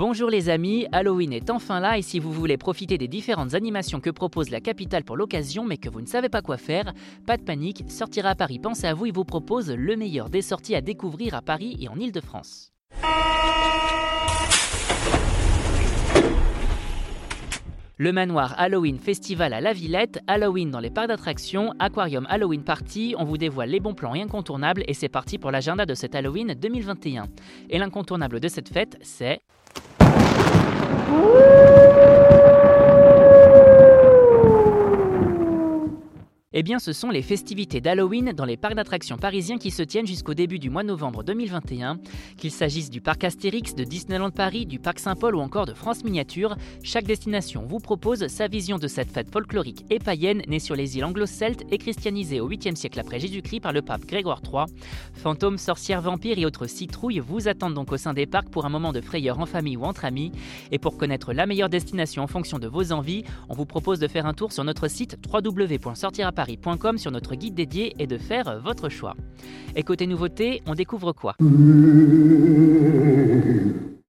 [0.00, 4.00] Bonjour les amis, Halloween est enfin là et si vous voulez profiter des différentes animations
[4.00, 6.94] que propose la capitale pour l'occasion mais que vous ne savez pas quoi faire,
[7.26, 10.40] pas de panique, Sortir à Paris pense à vous et vous propose le meilleur des
[10.40, 12.72] sorties à découvrir à Paris et en Ile-de-France.
[17.98, 23.14] Le manoir Halloween Festival à la Villette, Halloween dans les parcs d'attractions, Aquarium Halloween Party,
[23.18, 26.54] on vous dévoile les bons plans incontournables et c'est parti pour l'agenda de cet Halloween
[26.54, 27.26] 2021.
[27.68, 29.42] Et l'incontournable de cette fête, c'est...
[31.10, 31.89] Woo!
[36.60, 40.06] Eh bien, ce sont les festivités d'Halloween dans les parcs d'attractions parisiens qui se tiennent
[40.06, 41.96] jusqu'au début du mois de novembre 2021.
[42.36, 46.04] Qu'il s'agisse du parc Astérix, de Disneyland Paris, du parc Saint-Paul ou encore de France
[46.04, 50.76] Miniature, chaque destination vous propose sa vision de cette fête folklorique et païenne née sur
[50.76, 54.66] les îles anglo-celtes et christianisée au 8e siècle après Jésus-Christ par le pape Grégoire III.
[55.14, 58.70] Fantômes, sorcières, vampires et autres citrouilles vous attendent donc au sein des parcs pour un
[58.70, 60.30] moment de frayeur en famille ou entre amis.
[60.72, 64.08] Et pour connaître la meilleure destination en fonction de vos envies, on vous propose de
[64.08, 66.49] faire un tour sur notre site www.sortirapart
[66.98, 69.14] sur notre guide dédié et de faire votre choix.
[69.76, 71.34] Et côté nouveauté, on découvre quoi?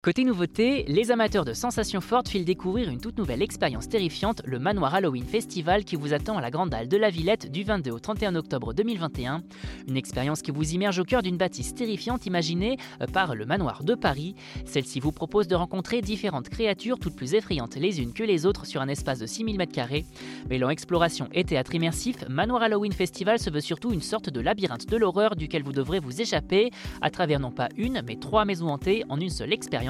[0.00, 4.60] Côté nouveauté, les amateurs de sensations fortes filent découvrir une toute nouvelle expérience terrifiante, le
[4.60, 7.90] Manoir Halloween Festival qui vous attend à la Grande Halle de la Villette du 22
[7.90, 9.42] au 31 octobre 2021.
[9.88, 13.82] Une expérience qui vous immerge au cœur d'une bâtisse terrifiante imaginée euh, par le Manoir
[13.82, 14.36] de Paris.
[14.66, 18.66] Celle-ci vous propose de rencontrer différentes créatures toutes plus effrayantes les unes que les autres
[18.66, 20.04] sur un espace de 6000 m2.
[20.48, 24.86] Mêlant exploration et théâtre immersif, Manoir Halloween Festival se veut surtout une sorte de labyrinthe
[24.86, 28.68] de l'horreur duquel vous devrez vous échapper à travers non pas une mais trois maisons
[28.68, 29.87] hantées en une seule expérience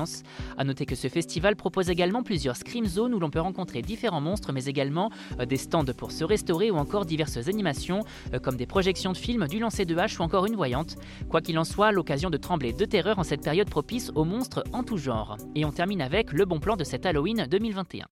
[0.56, 4.20] a noter que ce festival propose également plusieurs scream zones où l'on peut rencontrer différents
[4.20, 5.10] monstres, mais également
[5.40, 9.16] euh, des stands pour se restaurer ou encore diverses animations euh, comme des projections de
[9.16, 10.96] films, du lancer de hache ou encore une voyante.
[11.28, 14.64] Quoi qu'il en soit, l'occasion de trembler de terreur en cette période propice aux monstres
[14.72, 15.36] en tout genre.
[15.54, 18.06] Et on termine avec le bon plan de cet Halloween 2021.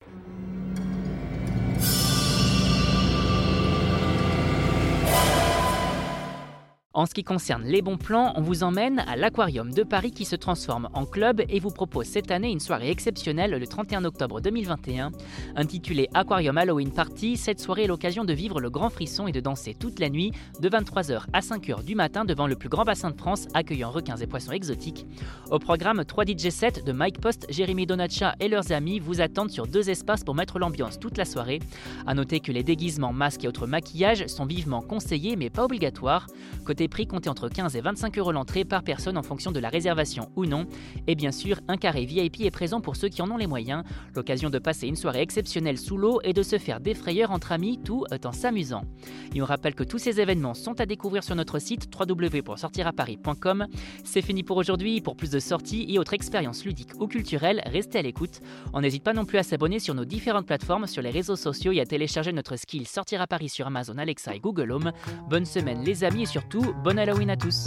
[6.96, 10.24] En ce qui concerne les bons plans, on vous emmène à l'Aquarium de Paris qui
[10.24, 14.40] se transforme en club et vous propose cette année une soirée exceptionnelle le 31 octobre
[14.40, 15.12] 2021.
[15.56, 19.40] Intitulée Aquarium Halloween Party, cette soirée est l'occasion de vivre le grand frisson et de
[19.40, 23.10] danser toute la nuit de 23h à 5h du matin devant le plus grand bassin
[23.10, 25.04] de France accueillant requins et poissons exotiques.
[25.50, 29.50] Au programme 3 DJ sets de Mike Post, Jérémy Donatcha et leurs amis vous attendent
[29.50, 31.58] sur deux espaces pour mettre l'ambiance toute la soirée.
[32.06, 36.26] A noter que les déguisements, masques et autres maquillages sont vivement conseillés mais pas obligatoires.
[36.64, 39.68] Côté prix comptés entre 15 et 25 euros l'entrée par personne en fonction de la
[39.68, 40.66] réservation ou non.
[41.06, 43.84] Et bien sûr, un carré VIP est présent pour ceux qui en ont les moyens.
[44.14, 47.52] L'occasion de passer une soirée exceptionnelle sous l'eau et de se faire des frayeurs entre
[47.52, 48.82] amis tout en s'amusant.
[49.34, 53.66] Et on rappelle que tous ces événements sont à découvrir sur notre site www.sortiraparis.com.
[54.04, 55.00] C'est fini pour aujourd'hui.
[55.00, 58.40] Pour plus de sorties et autres expériences ludiques ou culturelles, restez à l'écoute.
[58.72, 61.72] On n'hésite pas non plus à s'abonner sur nos différentes plateformes, sur les réseaux sociaux
[61.72, 64.92] et à télécharger notre skill Sortir à Paris sur Amazon Alexa et Google Home.
[65.28, 67.66] Bonne semaine les amis et surtout Bonne Halloween à tous